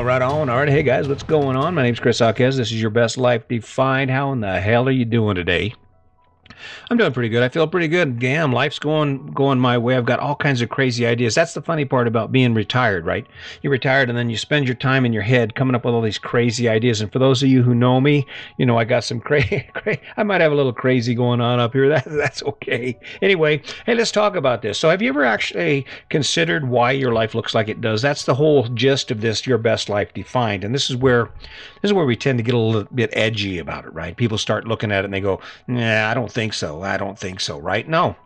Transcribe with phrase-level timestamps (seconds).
[0.00, 0.48] on, right on.
[0.48, 1.74] All right, hey guys, what's going on?
[1.74, 2.56] My name's Chris Alquez.
[2.56, 4.10] This is your best life defined.
[4.10, 5.74] How in the hell are you doing today?
[6.90, 7.42] I'm doing pretty good.
[7.42, 8.18] I feel pretty good.
[8.18, 9.96] Damn, life's going going my way.
[9.96, 11.34] I've got all kinds of crazy ideas.
[11.34, 13.26] That's the funny part about being retired, right?
[13.62, 16.02] You're retired and then you spend your time in your head coming up with all
[16.02, 17.00] these crazy ideas.
[17.00, 18.26] And for those of you who know me,
[18.56, 19.66] you know I got some crazy.
[19.74, 21.88] Cra- I might have a little crazy going on up here.
[21.88, 22.98] That, that's okay.
[23.22, 24.78] Anyway, hey, let's talk about this.
[24.78, 28.02] So, have you ever actually considered why your life looks like it does?
[28.02, 29.46] That's the whole gist of this.
[29.46, 31.30] Your best life defined, and this is where
[31.82, 34.16] this is where we tend to get a little bit edgy about it, right?
[34.16, 36.82] People start looking at it and they go, "Nah, I don't think so.
[36.82, 37.88] I don't think so." Right?
[37.88, 38.16] No.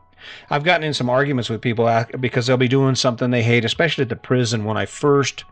[0.49, 4.03] I've gotten in some arguments with people because they'll be doing something they hate, especially
[4.03, 4.65] at the prison.
[4.65, 5.45] When I first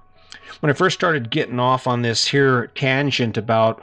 [0.61, 3.83] when I first started getting off on this here tangent about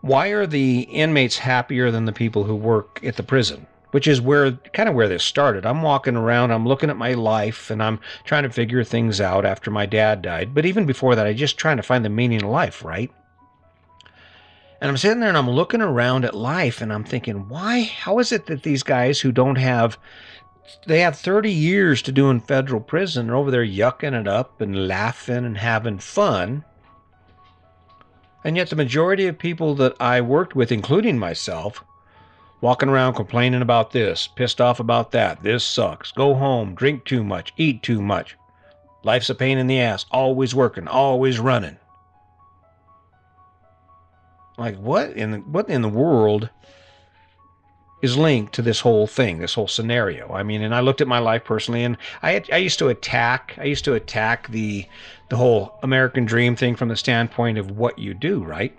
[0.00, 3.66] why are the inmates happier than the people who work at the prison?
[3.90, 5.66] Which is where kind of where this started.
[5.66, 9.44] I'm walking around, I'm looking at my life, and I'm trying to figure things out
[9.44, 10.54] after my dad died.
[10.54, 13.10] But even before that, I just trying to find the meaning of life, right?
[14.80, 17.82] And I'm sitting there and I'm looking around at life and I'm thinking, why?
[17.82, 19.98] How is it that these guys who don't have,
[20.86, 24.60] they have 30 years to do in federal prison are over there yucking it up
[24.60, 26.64] and laughing and having fun?
[28.42, 31.84] And yet the majority of people that I worked with, including myself,
[32.62, 37.22] walking around complaining about this, pissed off about that, this sucks, go home, drink too
[37.22, 38.34] much, eat too much.
[39.02, 41.76] Life's a pain in the ass, always working, always running.
[44.60, 46.50] Like what in the, what in the world
[48.02, 50.30] is linked to this whole thing, this whole scenario?
[50.34, 53.54] I mean, and I looked at my life personally, and I I used to attack
[53.56, 54.84] I used to attack the
[55.30, 58.76] the whole American dream thing from the standpoint of what you do, right?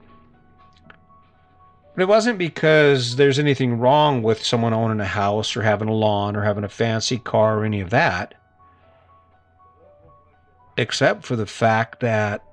[1.95, 5.93] But it wasn't because there's anything wrong with someone owning a house or having a
[5.93, 8.35] lawn or having a fancy car or any of that.
[10.77, 12.43] Except for the fact that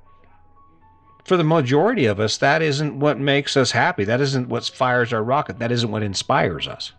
[1.29, 4.05] for the majority of us, that isn't what makes us happy.
[4.05, 5.59] That isn't what fires our rocket.
[5.59, 6.93] That isn't what inspires us.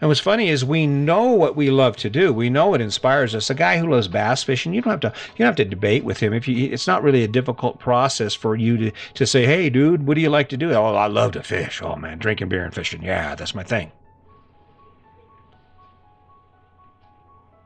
[0.00, 2.32] And what's funny is we know what we love to do.
[2.32, 3.50] We know it inspires us.
[3.50, 6.04] A guy who loves bass fishing, you don't have to you don't have to debate
[6.04, 6.32] with him.
[6.32, 10.06] If you, it's not really a difficult process for you to to say, "Hey, dude,
[10.06, 12.64] what do you like to do?" "Oh, I love to fish." "Oh man, drinking beer
[12.64, 13.02] and fishing.
[13.02, 13.92] Yeah, that's my thing."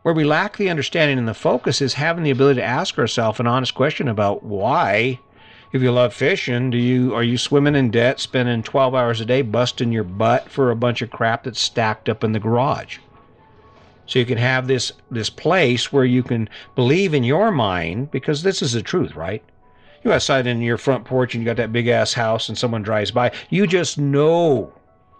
[0.04, 3.40] Where we lack the understanding and the focus is having the ability to ask ourselves
[3.40, 5.18] an honest question about why
[5.72, 9.24] if you love fishing, do you are you swimming in debt, spending 12 hours a
[9.24, 12.98] day busting your butt for a bunch of crap that's stacked up in the garage?
[14.04, 18.42] So you can have this this place where you can believe in your mind because
[18.42, 19.42] this is the truth, right?
[20.02, 22.82] You outside in your front porch and you got that big ass house and someone
[22.82, 24.70] drives by, you just know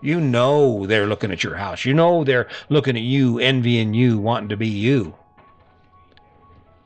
[0.04, 1.84] you know they're looking at your house.
[1.84, 5.15] You know they're looking at you, envying you, wanting to be you.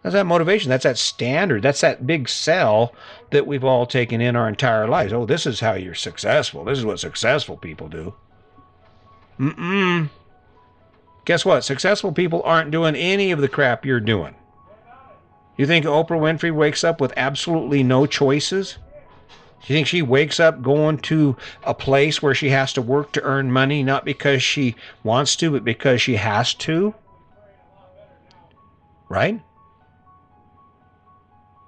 [0.03, 0.71] That's that motivation.
[0.71, 1.63] That's that standard.
[1.63, 2.95] That's that big sell
[3.31, 5.13] that we've all taken in our entire lives.
[5.13, 6.65] Oh, this is how you're successful.
[6.65, 8.15] This is what successful people do.
[9.41, 10.09] Mm-mm.
[11.25, 11.65] Guess what?
[11.65, 14.35] Successful people aren't doing any of the crap you're doing.
[15.57, 18.79] You think Oprah Winfrey wakes up with absolutely no choices?
[19.61, 23.13] Do you think she wakes up going to a place where she has to work
[23.13, 26.95] to earn money, not because she wants to, but because she has to?
[29.09, 29.41] Right?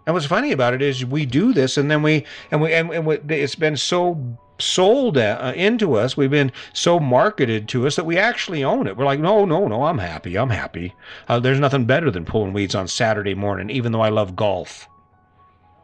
[0.06, 2.90] And what's funny about it is we do this, and then we and we and,
[2.90, 7.96] and we, it's been so sold uh, into us, we've been so marketed to us
[7.96, 8.96] that we actually own it.
[8.96, 10.94] We're like, no, no, no, I'm happy, I'm happy.
[11.28, 14.89] Uh, there's nothing better than pulling weeds on Saturday morning, even though I love golf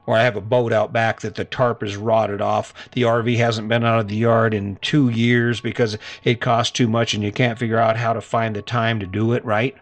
[0.06, 2.72] or I have a boat out back that the tarp is rotted off.
[2.93, 6.89] The RV hasn't been out of the yard in two years because it costs too
[6.89, 9.77] much and you can't figure out how to find the time to do it, right?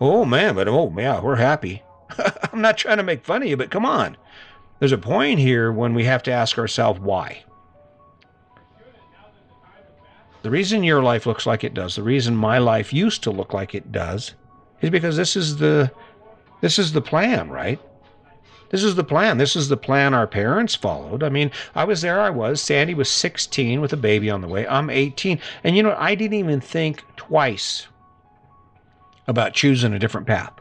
[0.00, 1.82] Oh man, but oh yeah, we're happy.
[2.52, 4.16] I'm not trying to make fun of you, but come on.
[4.78, 7.44] There's a point here when we have to ask ourselves why.
[10.42, 13.54] The reason your life looks like it does, the reason my life used to look
[13.54, 14.34] like it does,
[14.80, 15.92] is because this is the
[16.60, 17.80] this is the plan, right?
[18.72, 19.36] This is the plan.
[19.36, 21.22] This is the plan our parents followed.
[21.22, 22.60] I mean, I was there, I was.
[22.60, 24.66] Sandy was 16 with a baby on the way.
[24.66, 25.38] I'm 18.
[25.62, 27.86] And you know, I didn't even think twice
[29.28, 30.52] about choosing a different path.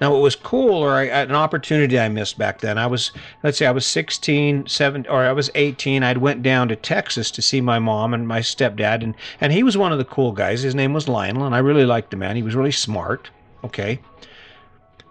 [0.00, 3.10] Now, what was cool, or I, an opportunity I missed back then, I was,
[3.42, 6.04] let's say I was 16, 17, or I was 18.
[6.04, 9.64] I'd went down to Texas to see my mom and my stepdad, and, and he
[9.64, 10.62] was one of the cool guys.
[10.62, 12.36] His name was Lionel, and I really liked the man.
[12.36, 13.30] He was really smart.
[13.64, 13.98] Okay.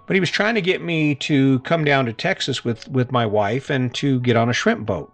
[0.08, 3.26] But he was trying to get me to come down to Texas with, with my
[3.26, 5.12] wife and to get on a shrimp boat.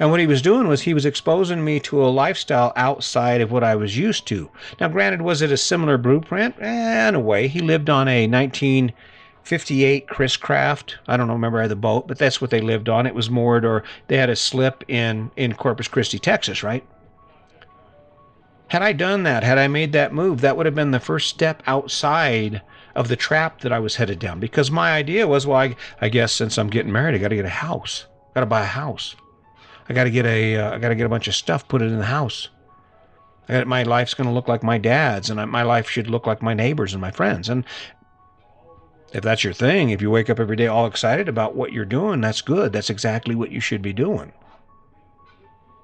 [0.00, 3.52] And what he was doing was he was exposing me to a lifestyle outside of
[3.52, 4.50] what I was used to.
[4.80, 6.56] Now, granted, was it a similar blueprint?
[6.58, 7.48] Eh, in a way.
[7.48, 10.96] He lived on a 1958 Chris Craft.
[11.06, 13.06] I don't remember the boat, but that's what they lived on.
[13.06, 16.84] It was moored, or they had a slip in in Corpus Christi, Texas, right?
[18.68, 21.28] Had I done that, had I made that move, that would have been the first
[21.28, 22.62] step outside
[22.94, 24.40] of the trap that I was headed down.
[24.40, 27.36] Because my idea was, well, I, I guess since I'm getting married, I got to
[27.36, 29.16] get a house, got to buy a house.
[29.88, 31.82] I got to get a, uh, I got to get a bunch of stuff, put
[31.82, 32.48] it in the house.
[33.48, 36.42] Got, my life's going to look like my dad's, and my life should look like
[36.42, 37.48] my neighbors and my friends.
[37.48, 37.64] And
[39.12, 41.84] if that's your thing, if you wake up every day all excited about what you're
[41.84, 42.72] doing, that's good.
[42.72, 44.32] That's exactly what you should be doing.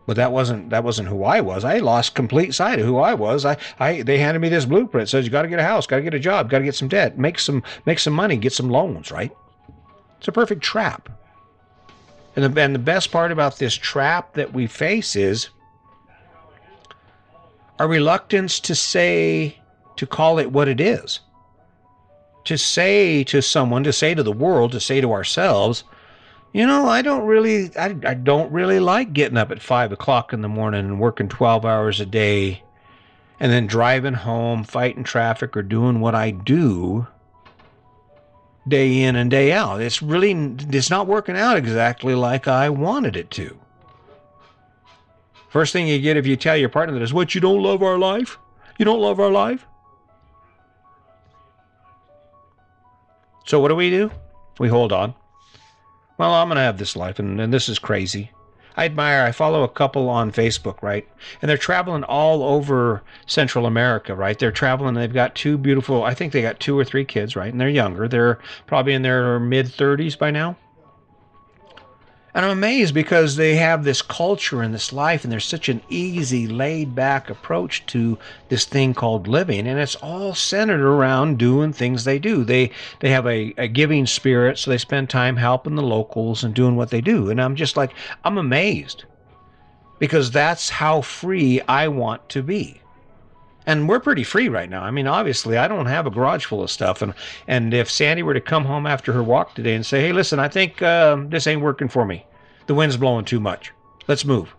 [0.06, 1.64] But that wasn't that wasn't who I was.
[1.64, 3.44] I lost complete sight of who I was.
[3.44, 5.08] I, I they handed me this blueprint.
[5.08, 6.76] Says you got to get a house, got to get a job, got to get
[6.76, 9.11] some debt, make some make some money, get some loans.
[9.11, 9.32] Right?
[10.19, 11.08] It's a perfect trap.
[12.37, 15.49] And the, and the best part about this trap that we face is
[17.79, 19.58] our reluctance to say,
[19.97, 21.20] to call it what it is.
[22.44, 25.85] To say to someone, to say to the world, to say to ourselves,
[26.52, 30.32] you know, I don't really, I, I don't really like getting up at five o'clock
[30.32, 32.62] in the morning and working 12 hours a day
[33.38, 37.06] and then driving home, fighting traffic, or doing what I do
[38.66, 39.81] day in and day out.
[39.81, 40.32] It's really
[40.70, 43.58] it's not working out exactly like I wanted it to.
[45.48, 47.82] First thing you get if you tell your partner that is what you don't love
[47.82, 48.38] our life?
[48.78, 49.66] You don't love our life?
[53.46, 54.10] So what do we do?
[54.58, 55.14] We hold on.
[56.18, 58.30] Well, I'm going to have this life and, and this is crazy.
[58.76, 61.08] I admire, I follow a couple on Facebook, right?
[61.40, 64.38] And they're traveling all over Central America, right?
[64.38, 67.50] They're traveling, they've got two beautiful, I think they got two or three kids, right?
[67.50, 68.06] And they're younger.
[68.06, 70.56] They're probably in their mid 30s by now.
[72.36, 75.80] And I'm amazed because they have this culture and this life, and there's such an
[75.88, 78.18] easy, laid back approach to
[78.50, 79.66] this thing called living.
[79.66, 82.44] And it's all centered around doing things they do.
[82.44, 86.54] They they have a, a giving spirit, so they spend time helping the locals and
[86.54, 87.30] doing what they do.
[87.30, 89.04] And I'm just like, I'm amazed
[89.98, 92.82] because that's how free I want to be
[93.66, 94.82] and we're pretty free right now.
[94.82, 97.12] I mean, obviously, I don't have a garage full of stuff, and
[97.48, 100.38] and if Sandy were to come home after her walk today and say, "Hey, listen,
[100.38, 102.24] I think uh, this ain't working for me.
[102.66, 103.72] The wind's blowing too much.
[104.08, 104.54] Let's move,"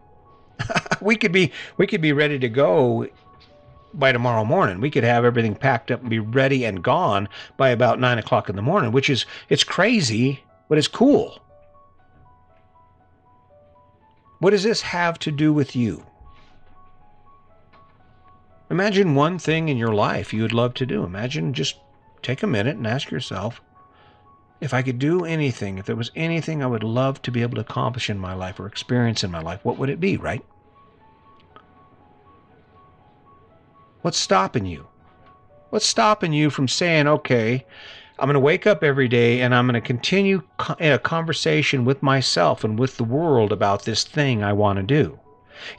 [1.01, 3.07] we could be we could be ready to go
[3.93, 4.81] by tomorrow morning.
[4.81, 8.49] We could have everything packed up and be ready and gone by about nine o'clock
[8.49, 11.41] in the morning, which is it's crazy, but it's cool.
[14.39, 16.05] What does this have to do with you?
[18.69, 21.03] Imagine one thing in your life you would love to do.
[21.03, 21.77] Imagine just
[22.21, 23.61] take a minute and ask yourself
[24.59, 27.55] if I could do anything, if there was anything I would love to be able
[27.55, 30.43] to accomplish in my life or experience in my life, what would it be, right?
[34.01, 34.87] What's stopping you?
[35.69, 37.65] What's stopping you from saying, okay,
[38.19, 40.41] I'm going to wake up every day and I'm going to continue
[40.79, 45.19] a conversation with myself and with the world about this thing I want to do?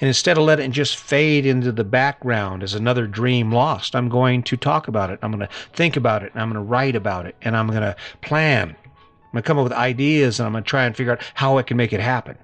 [0.01, 4.09] And instead of letting it just fade into the background as another dream lost, I'm
[4.09, 5.19] going to talk about it.
[5.23, 7.69] I'm going to think about it and I'm going to write about it and I'm
[7.69, 8.71] going to plan.
[8.71, 11.23] I'm going to come up with ideas and I'm going to try and figure out
[11.35, 12.37] how I can make it happen.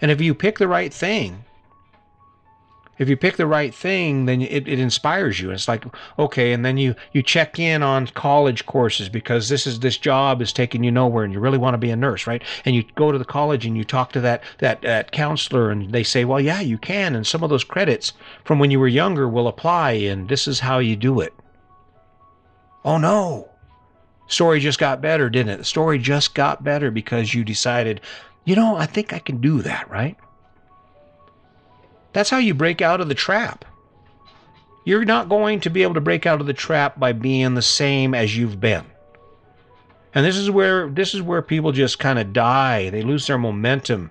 [0.00, 1.44] And if you pick the right thing,
[2.98, 5.50] if you pick the right thing, then it, it inspires you.
[5.50, 5.84] It's like,
[6.18, 10.42] okay, and then you you check in on college courses because this is this job
[10.42, 12.42] is taking you nowhere and you really want to be a nurse, right?
[12.64, 15.92] And you go to the college and you talk to that that, that counselor and
[15.92, 18.12] they say, well, yeah, you can, and some of those credits
[18.44, 21.32] from when you were younger will apply, and this is how you do it.
[22.84, 23.48] Oh no.
[24.28, 25.58] Story just got better, didn't it?
[25.58, 28.00] The story just got better because you decided,
[28.44, 30.16] you know, I think I can do that, right?
[32.12, 33.64] That's how you break out of the trap.
[34.84, 37.62] You're not going to be able to break out of the trap by being the
[37.62, 38.84] same as you've been.
[40.14, 42.90] And this is where this is where people just kind of die.
[42.90, 44.10] They lose their momentum.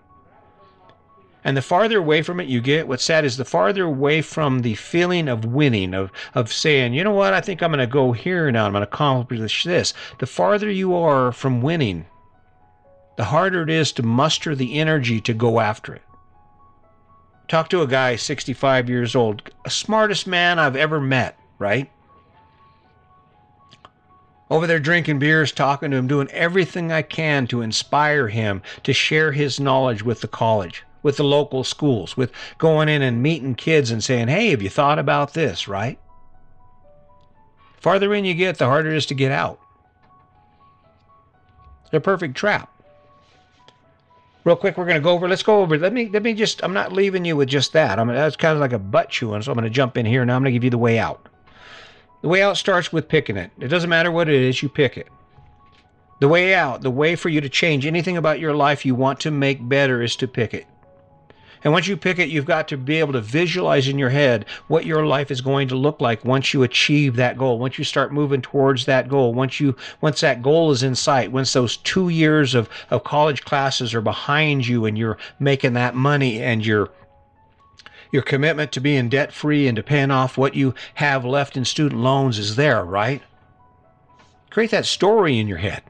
[1.43, 4.59] And the farther away from it you get, what's sad is the farther away from
[4.59, 7.87] the feeling of winning, of, of saying, you know what, I think I'm going to
[7.87, 9.93] go here now, I'm going to accomplish this.
[10.19, 12.05] The farther you are from winning,
[13.17, 16.03] the harder it is to muster the energy to go after it.
[17.51, 21.91] Talk to a guy 65 years old, smartest man I've ever met, right?
[24.49, 28.93] Over there drinking beers, talking to him, doing everything I can to inspire him to
[28.93, 33.55] share his knowledge with the college, with the local schools, with going in and meeting
[33.55, 35.99] kids and saying, hey, have you thought about this, right?
[37.81, 39.59] Farther in you get, the harder it is to get out.
[41.91, 42.70] A perfect trap.
[44.43, 46.63] Real quick we're going to go over let's go over let me let me just
[46.63, 47.99] i'm not leaving you with just that.
[47.99, 50.23] I'm that's kind of like a butt chewing so i'm going to jump in here.
[50.25, 51.27] Now i'm going to give you the way out.
[52.21, 53.51] The way out starts with picking it.
[53.59, 55.07] It doesn't matter what it is you pick it.
[56.19, 59.19] The way out the way for you to change anything about your life you want
[59.21, 60.65] to make better is to pick it
[61.63, 64.45] and once you pick it, you've got to be able to visualize in your head
[64.67, 67.83] what your life is going to look like once you achieve that goal, once you
[67.83, 71.77] start moving towards that goal, once you once that goal is in sight, once those
[71.77, 76.65] two years of, of college classes are behind you and you're making that money and
[76.65, 76.89] you're
[78.11, 81.63] your commitment to being debt free and to paying off what you have left in
[81.63, 83.21] student loans is there, right?
[84.49, 85.81] Create that story in your head.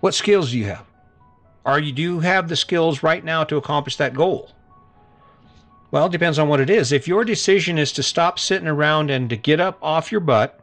[0.00, 0.84] What skills do you have?
[1.64, 4.50] Or you do you have the skills right now to accomplish that goal?
[5.90, 6.90] Well, it depends on what it is.
[6.90, 10.58] If your decision is to stop sitting around and to get up off your butt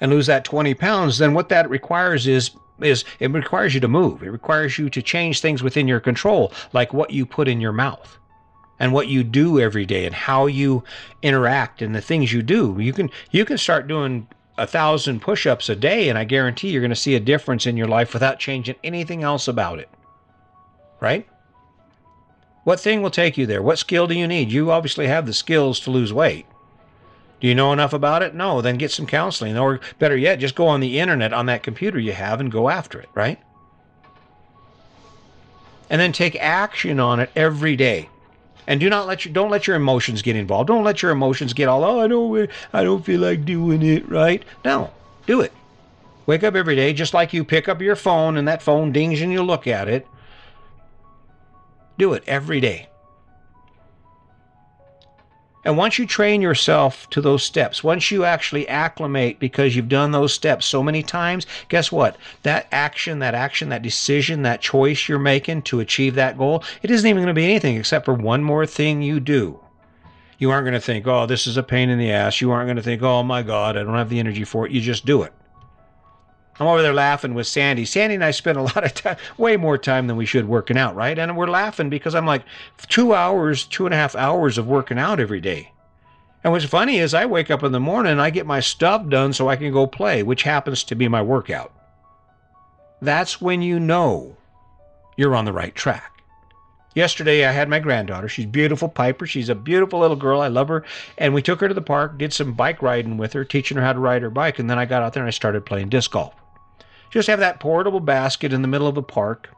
[0.00, 2.50] and lose that 20 pounds, then what that requires is
[2.80, 4.22] is it requires you to move.
[4.22, 7.72] It requires you to change things within your control, like what you put in your
[7.72, 8.18] mouth
[8.78, 10.84] and what you do every day and how you
[11.22, 12.76] interact and the things you do.
[12.78, 16.70] You can you can start doing a thousand push ups a day, and I guarantee
[16.70, 19.88] you're going to see a difference in your life without changing anything else about it.
[21.00, 21.28] Right?
[22.64, 23.62] What thing will take you there?
[23.62, 24.50] What skill do you need?
[24.50, 26.46] You obviously have the skills to lose weight.
[27.38, 28.34] Do you know enough about it?
[28.34, 29.58] No, then get some counseling.
[29.58, 32.70] Or better yet, just go on the internet on that computer you have and go
[32.70, 33.38] after it, right?
[35.90, 38.08] And then take action on it every day
[38.66, 40.68] and do not let your don't let your emotions get involved.
[40.68, 44.08] Don't let your emotions get all oh I don't I don't feel like doing it
[44.08, 44.44] right.
[44.64, 44.90] No,
[45.26, 45.52] do it.
[46.26, 49.20] Wake up every day just like you pick up your phone and that phone dings
[49.20, 50.06] and you look at it.
[51.98, 52.88] Do it every day.
[55.66, 60.12] And once you train yourself to those steps, once you actually acclimate because you've done
[60.12, 62.16] those steps so many times, guess what?
[62.44, 66.92] That action, that action, that decision, that choice you're making to achieve that goal, it
[66.92, 69.58] isn't even going to be anything except for one more thing you do.
[70.38, 72.40] You aren't going to think, oh, this is a pain in the ass.
[72.40, 74.72] You aren't going to think, oh my God, I don't have the energy for it.
[74.72, 75.32] You just do it.
[76.58, 77.84] I'm over there laughing with Sandy.
[77.84, 80.78] Sandy and I spend a lot of time, way more time than we should working
[80.78, 81.18] out, right?
[81.18, 82.44] And we're laughing because I'm like
[82.88, 85.72] two hours, two and a half hours of working out every day.
[86.42, 89.08] And what's funny is I wake up in the morning and I get my stuff
[89.08, 91.72] done so I can go play, which happens to be my workout.
[93.02, 94.36] That's when you know
[95.16, 96.12] you're on the right track.
[96.94, 98.28] Yesterday, I had my granddaughter.
[98.28, 99.26] She's beautiful, Piper.
[99.26, 100.40] She's a beautiful little girl.
[100.40, 100.84] I love her.
[101.18, 103.82] And we took her to the park, did some bike riding with her, teaching her
[103.82, 104.58] how to ride her bike.
[104.58, 106.32] And then I got out there and I started playing disc golf.
[107.10, 109.48] Just have that portable basket in the middle of a park.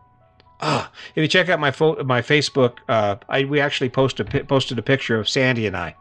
[0.60, 4.78] Ah, if you check out my fo- my Facebook, uh, I we actually posted posted
[4.78, 5.94] a picture of Sandy and I,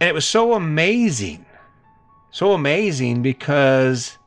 [0.00, 1.46] and it was so amazing,
[2.32, 4.18] so amazing because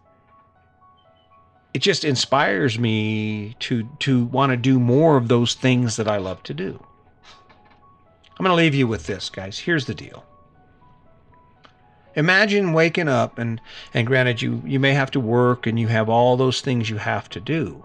[1.74, 6.18] it just inspires me to to want to do more of those things that I
[6.18, 6.82] love to do.
[8.38, 9.60] I'm going to leave you with this, guys.
[9.60, 10.26] Here's the deal.
[12.16, 13.60] Imagine waking up and
[13.94, 16.98] and granted you you may have to work and you have all those things you
[16.98, 17.84] have to do.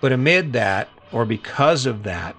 [0.00, 2.36] But amid that or because of that,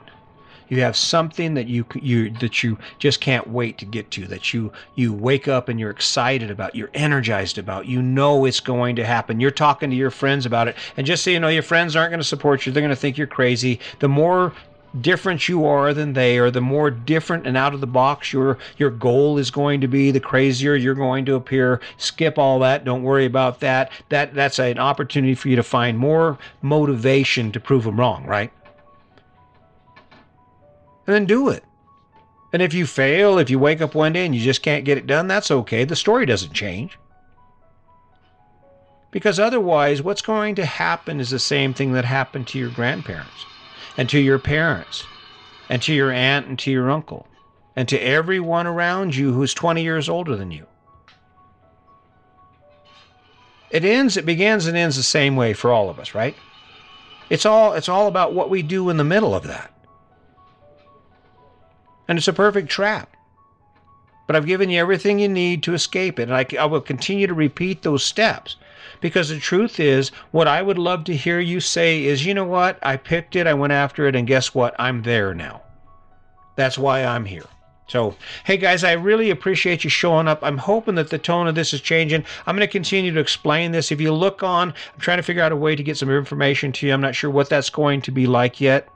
[0.69, 4.53] you have something that you you that you just can't wait to get to that
[4.53, 8.95] you you wake up and you're excited about you're energized about you know it's going
[8.95, 9.39] to happen.
[9.39, 10.75] You're talking to your friends about it.
[10.95, 12.71] And just so you know your friends aren't going to support you.
[12.71, 13.79] They're going to think you're crazy.
[13.99, 14.53] The more
[15.01, 18.57] different you are than they are, the more different and out of the box your
[18.77, 21.79] your goal is going to be, the crazier you're going to appear.
[21.97, 22.85] Skip all that.
[22.85, 23.91] Don't worry about that.
[24.09, 28.51] That that's an opportunity for you to find more motivation to prove them wrong, right?
[31.05, 31.63] And then do it.
[32.51, 34.97] And if you fail, if you wake up one day and you just can't get
[34.97, 35.83] it done, that's okay.
[35.83, 36.97] The story doesn't change.
[39.11, 43.45] Because otherwise, what's going to happen is the same thing that happened to your grandparents
[43.97, 45.03] and to your parents
[45.69, 47.27] and to your aunt and to your uncle
[47.75, 50.65] and to everyone around you who's 20 years older than you.
[53.69, 56.35] It ends, it begins and ends the same way for all of us, right?
[57.29, 59.71] It's all it's all about what we do in the middle of that.
[62.07, 63.15] And it's a perfect trap.
[64.25, 66.29] But I've given you everything you need to escape it.
[66.29, 68.55] And I, I will continue to repeat those steps
[69.01, 72.45] because the truth is, what I would love to hear you say is, you know
[72.45, 72.79] what?
[72.81, 74.75] I picked it, I went after it, and guess what?
[74.79, 75.61] I'm there now.
[76.55, 77.45] That's why I'm here.
[77.87, 80.39] So, hey guys, I really appreciate you showing up.
[80.43, 82.23] I'm hoping that the tone of this is changing.
[82.45, 83.91] I'm going to continue to explain this.
[83.91, 86.71] If you look on, I'm trying to figure out a way to get some information
[86.73, 86.93] to you.
[86.93, 88.87] I'm not sure what that's going to be like yet.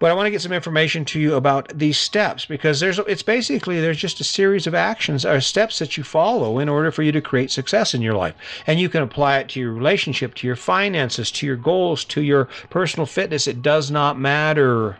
[0.00, 3.22] But I want to get some information to you about these steps because there's it's
[3.22, 7.02] basically there's just a series of actions or steps that you follow in order for
[7.02, 8.34] you to create success in your life.
[8.66, 12.22] And you can apply it to your relationship, to your finances, to your goals, to
[12.22, 13.46] your personal fitness.
[13.46, 14.96] It does not matter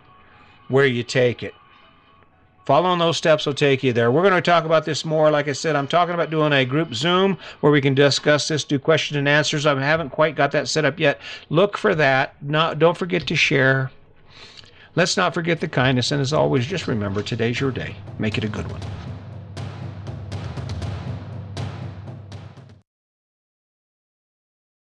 [0.69, 1.55] where you take it.
[2.67, 4.13] Following those steps will take you there.
[4.13, 5.31] We're going to talk about this more.
[5.31, 8.65] Like I said, I'm talking about doing a group Zoom where we can discuss this,
[8.65, 9.65] do question and answers.
[9.65, 11.19] I haven't quite got that set up yet.
[11.49, 12.35] Look for that.
[12.43, 13.91] Not, don't forget to share
[14.97, 17.95] Let's not forget the kindness, and as always, just remember today's your day.
[18.19, 18.81] Make it a good one.